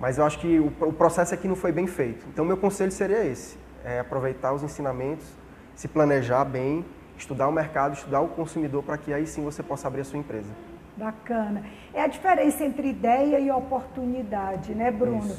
Mas 0.01 0.19
eu 0.19 0.25
acho 0.25 0.39
que 0.39 0.59
o, 0.59 0.73
o 0.81 0.93
processo 0.93 1.35
aqui 1.35 1.49
não 1.49 1.57
foi 1.57 1.73
bem 1.73 1.87
feito. 1.87 2.27
Então, 2.33 2.45
meu 2.45 2.57
conselho 2.57 2.93
seria 2.93 3.25
esse: 3.25 3.59
é 3.85 4.01
aproveitar 4.01 4.53
os 4.53 4.63
ensinamentos, 4.63 5.27
se 5.75 5.89
planejar 5.89 6.45
bem, 6.45 6.85
estudar 7.17 7.49
o 7.49 7.53
mercado, 7.53 7.95
estudar 7.95 8.21
o 8.21 8.29
consumidor, 8.29 8.83
para 8.83 8.97
que 8.97 9.13
aí 9.13 9.27
sim 9.27 9.45
você 9.45 9.63
possa 9.63 9.89
abrir 9.89 10.03
a 10.03 10.05
sua 10.05 10.19
empresa. 10.19 10.51
Bacana. 10.97 11.63
É 11.95 12.03
a 12.03 12.07
diferença 12.07 12.65
entre 12.65 12.89
ideia 12.89 13.39
e 13.39 13.51
oportunidade, 13.51 14.75
né, 14.75 14.91
Bruno? 14.91 15.37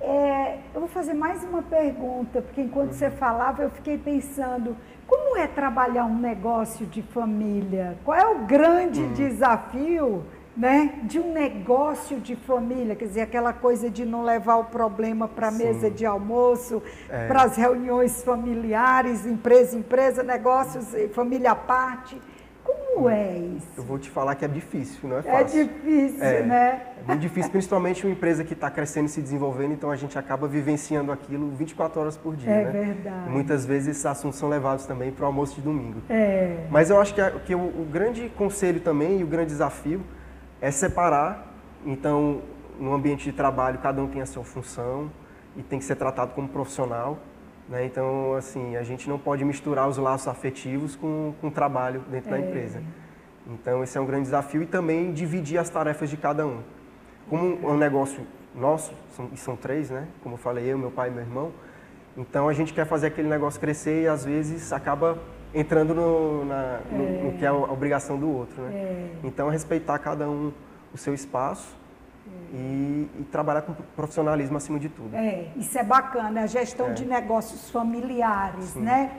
É, 0.00 0.58
eu 0.74 0.80
vou 0.80 0.88
fazer 0.88 1.14
mais 1.14 1.42
uma 1.42 1.62
pergunta, 1.62 2.42
porque 2.42 2.60
enquanto 2.60 2.88
uhum. 2.88 2.98
você 2.98 3.10
falava, 3.10 3.62
eu 3.62 3.70
fiquei 3.70 3.96
pensando, 3.96 4.76
como 5.06 5.36
é 5.36 5.46
trabalhar 5.46 6.04
um 6.04 6.18
negócio 6.18 6.86
de 6.86 7.02
família? 7.02 7.96
Qual 8.04 8.16
é 8.16 8.26
o 8.26 8.40
grande 8.40 9.00
uhum. 9.00 9.12
desafio 9.12 10.24
né, 10.56 11.00
de 11.02 11.18
um 11.18 11.32
negócio 11.32 12.18
de 12.18 12.34
família? 12.34 12.96
Quer 12.96 13.06
dizer, 13.06 13.20
aquela 13.20 13.52
coisa 13.52 13.90
de 13.90 14.04
não 14.04 14.24
levar 14.24 14.56
o 14.56 14.64
problema 14.64 15.28
para 15.28 15.48
a 15.48 15.50
mesa 15.50 15.90
de 15.90 16.06
almoço, 16.06 16.82
é. 17.08 17.26
para 17.26 17.42
as 17.42 17.56
reuniões 17.56 18.22
familiares, 18.22 19.26
empresa, 19.26 19.76
empresa, 19.76 20.22
negócios, 20.22 20.86
família 21.12 21.52
à 21.52 21.56
parte. 21.56 22.20
Como 22.64 23.08
é 23.08 23.38
isso? 23.38 23.68
Eu 23.76 23.84
vou 23.84 23.98
te 23.98 24.10
falar 24.10 24.34
que 24.34 24.44
é 24.44 24.48
difícil, 24.48 25.08
não 25.08 25.16
é, 25.16 25.18
é 25.20 25.22
fácil. 25.22 25.60
É 25.60 25.64
difícil, 25.64 26.24
é, 26.24 26.42
né? 26.42 26.82
É 26.98 27.06
muito 27.06 27.20
difícil, 27.20 27.50
principalmente 27.50 28.04
uma 28.04 28.12
empresa 28.12 28.42
que 28.42 28.54
está 28.54 28.68
crescendo 28.70 29.06
e 29.06 29.08
se 29.08 29.20
desenvolvendo, 29.20 29.72
então 29.72 29.90
a 29.90 29.96
gente 29.96 30.18
acaba 30.18 30.48
vivenciando 30.48 31.12
aquilo 31.12 31.48
24 31.50 32.00
horas 32.00 32.16
por 32.16 32.34
dia, 32.34 32.50
é 32.50 32.64
né? 32.64 32.70
verdade. 32.72 33.28
E 33.28 33.30
muitas 33.30 33.64
vezes 33.64 33.88
esses 33.88 34.06
assuntos 34.06 34.38
são 34.38 34.48
levados 34.48 34.86
também 34.86 35.12
para 35.12 35.22
o 35.22 35.26
almoço 35.26 35.54
de 35.54 35.60
domingo. 35.60 36.02
É. 36.08 36.66
Mas 36.70 36.90
eu 36.90 37.00
acho 37.00 37.14
que, 37.14 37.20
que 37.44 37.54
o, 37.54 37.60
o 37.60 37.86
grande 37.88 38.28
conselho 38.30 38.80
também 38.80 39.20
e 39.20 39.22
o 39.22 39.26
grande 39.26 39.50
desafio 39.50 40.02
é 40.60 40.70
separar, 40.70 41.54
então, 41.84 42.42
no 42.78 42.94
ambiente 42.94 43.24
de 43.24 43.32
trabalho, 43.32 43.78
cada 43.78 44.02
um 44.02 44.08
tem 44.08 44.20
a 44.20 44.26
sua 44.26 44.44
função 44.44 45.10
e 45.56 45.62
tem 45.62 45.78
que 45.78 45.84
ser 45.84 45.96
tratado 45.96 46.32
como 46.32 46.48
profissional. 46.48 47.18
Né? 47.68 47.84
Então, 47.84 48.34
assim, 48.34 48.76
a 48.76 48.82
gente 48.82 49.08
não 49.08 49.18
pode 49.18 49.44
misturar 49.44 49.88
os 49.88 49.96
laços 49.96 50.28
afetivos 50.28 50.96
com, 50.96 51.34
com 51.40 51.48
o 51.48 51.50
trabalho 51.50 52.00
dentro 52.10 52.28
é. 52.28 52.32
da 52.32 52.40
empresa. 52.40 52.82
Então, 53.46 53.82
esse 53.82 53.96
é 53.96 54.00
um 54.00 54.06
grande 54.06 54.24
desafio 54.24 54.62
e 54.62 54.66
também 54.66 55.12
dividir 55.12 55.58
as 55.58 55.70
tarefas 55.70 56.10
de 56.10 56.16
cada 56.16 56.46
um. 56.46 56.60
Como 57.28 57.68
um 57.68 57.76
negócio 57.76 58.26
nosso, 58.54 58.92
são, 59.14 59.28
e 59.32 59.36
são 59.36 59.56
três, 59.56 59.90
né? 59.90 60.08
Como 60.22 60.34
eu 60.34 60.38
falei, 60.38 60.64
eu, 60.64 60.78
meu 60.78 60.90
pai 60.90 61.08
e 61.08 61.12
meu 61.12 61.22
irmão. 61.22 61.52
Então 62.16 62.48
a 62.48 62.52
gente 62.52 62.72
quer 62.72 62.86
fazer 62.86 63.08
aquele 63.08 63.28
negócio 63.28 63.60
crescer 63.60 64.04
e 64.04 64.08
às 64.08 64.24
vezes 64.24 64.72
acaba 64.72 65.18
entrando 65.54 65.94
no, 65.94 66.44
na, 66.44 66.80
é. 66.92 67.22
no 67.24 67.32
que 67.38 67.44
é 67.44 67.48
a 67.48 67.54
obrigação 67.54 68.18
do 68.18 68.28
outro, 68.28 68.62
né? 68.62 68.70
É. 68.74 69.10
Então 69.24 69.48
respeitar 69.48 69.98
cada 69.98 70.28
um 70.28 70.52
o 70.92 70.98
seu 70.98 71.14
espaço 71.14 71.76
é. 72.26 72.56
e, 72.56 73.10
e, 73.20 73.24
trabalhar 73.24 73.62
com 73.62 73.74
profissionalismo 73.94 74.56
acima 74.56 74.78
de 74.78 74.88
tudo. 74.88 75.14
É, 75.14 75.48
isso 75.56 75.78
é 75.78 75.82
bacana, 75.82 76.42
a 76.42 76.46
gestão 76.46 76.88
é. 76.88 76.92
de 76.92 77.04
negócios 77.04 77.70
familiares, 77.70 78.64
Sim. 78.66 78.80
né? 78.80 79.10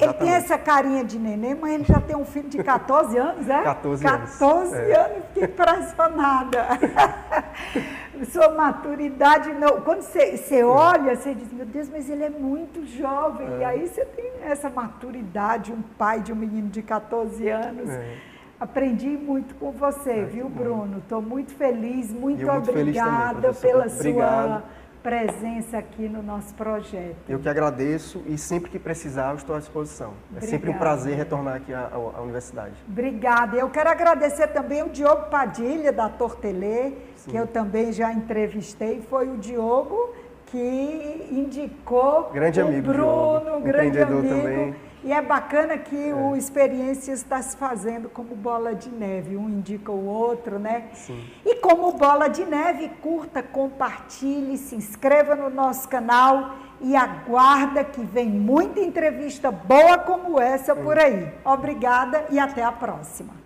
Ele 0.00 0.12
tem 0.12 0.30
essa 0.30 0.56
carinha 0.56 1.04
de 1.04 1.18
neném, 1.18 1.56
mas 1.56 1.72
ele 1.72 1.84
já 1.84 2.00
tem 2.00 2.14
um 2.14 2.24
filho 2.24 2.48
de 2.48 2.62
14 2.62 3.18
anos, 3.18 3.48
é? 3.50 3.62
14 3.62 4.06
anos. 4.06 4.30
14 4.30 4.76
é. 4.76 4.96
anos, 4.96 5.24
fiquei 5.26 5.44
impressionada. 5.44 6.66
Sua 8.26 8.50
maturidade, 8.50 9.52
não. 9.52 9.80
Quando 9.80 10.02
você, 10.02 10.36
você 10.36 10.62
olha, 10.62 11.16
você 11.16 11.34
diz, 11.34 11.52
meu 11.52 11.66
Deus, 11.66 11.88
mas 11.88 12.08
ele 12.08 12.24
é 12.24 12.30
muito 12.30 12.84
jovem. 12.86 13.46
É. 13.54 13.58
E 13.58 13.64
aí 13.64 13.88
você 13.88 14.04
tem 14.04 14.30
essa 14.42 14.68
maturidade, 14.68 15.72
um 15.72 15.82
pai 15.96 16.20
de 16.20 16.32
um 16.32 16.36
menino 16.36 16.68
de 16.68 16.82
14 16.82 17.48
anos. 17.48 17.88
É. 17.88 18.16
Aprendi 18.60 19.08
muito 19.08 19.54
com 19.54 19.70
você, 19.70 20.10
é, 20.10 20.24
viu, 20.24 20.48
Bruno? 20.48 20.98
Estou 20.98 21.22
muito 21.22 21.54
feliz, 21.54 22.12
muito, 22.12 22.44
muito 22.44 22.70
obrigada 22.70 23.52
feliz 23.52 23.60
também, 23.60 23.72
pela 23.72 23.86
Obrigado. 23.86 24.46
sua 24.48 24.62
presença 25.02 25.78
aqui 25.78 26.08
no 26.08 26.22
nosso 26.22 26.54
projeto. 26.54 27.16
Eu 27.28 27.38
que 27.38 27.48
agradeço 27.48 28.22
e 28.26 28.36
sempre 28.36 28.70
que 28.70 28.78
precisar 28.78 29.30
eu 29.30 29.36
estou 29.36 29.54
à 29.54 29.58
disposição. 29.58 30.12
Obrigada. 30.30 30.46
É 30.46 30.48
sempre 30.48 30.70
um 30.70 30.78
prazer 30.78 31.16
retornar 31.16 31.56
aqui 31.56 31.72
à, 31.72 31.90
à, 31.92 32.20
universidade. 32.20 32.74
Obrigada. 32.88 33.56
Eu 33.56 33.70
quero 33.70 33.88
agradecer 33.88 34.48
também 34.48 34.82
o 34.82 34.88
Diogo 34.88 35.30
Padilha, 35.30 35.92
da 35.92 36.08
Tortelê, 36.08 36.92
que 37.26 37.36
eu 37.36 37.46
também 37.46 37.92
já 37.92 38.12
entrevistei. 38.12 39.00
Foi 39.08 39.28
o 39.28 39.36
Diogo 39.36 40.14
que 40.46 41.28
indicou 41.30 42.30
grande 42.32 42.60
o 42.60 42.66
amigo, 42.66 42.92
Bruno, 42.92 43.40
Diogo. 43.40 43.60
grande 43.60 44.00
amigo. 44.00 44.28
Também. 44.28 44.87
E 45.02 45.12
é 45.12 45.22
bacana 45.22 45.78
que 45.78 46.10
é. 46.10 46.14
o 46.14 46.34
Experiência 46.34 47.12
está 47.12 47.40
se 47.40 47.56
fazendo 47.56 48.08
como 48.08 48.34
bola 48.34 48.74
de 48.74 48.88
neve, 48.88 49.36
um 49.36 49.48
indica 49.48 49.92
o 49.92 50.06
outro, 50.06 50.58
né? 50.58 50.88
Sim. 50.94 51.24
E 51.44 51.56
como 51.56 51.92
bola 51.92 52.28
de 52.28 52.44
neve, 52.44 52.88
curta, 53.00 53.42
compartilhe, 53.42 54.58
se 54.58 54.74
inscreva 54.74 55.34
no 55.34 55.48
nosso 55.48 55.88
canal 55.88 56.56
e 56.80 56.94
aguarda 56.94 57.84
que 57.84 58.00
vem 58.00 58.28
muita 58.28 58.80
entrevista 58.80 59.50
boa 59.50 59.98
como 59.98 60.40
essa 60.40 60.74
por 60.74 60.98
aí. 60.98 61.32
Obrigada 61.44 62.26
e 62.30 62.38
até 62.38 62.62
a 62.62 62.72
próxima. 62.72 63.38